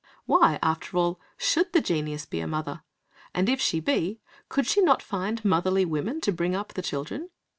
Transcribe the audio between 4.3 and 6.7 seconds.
could she not find motherly women to bring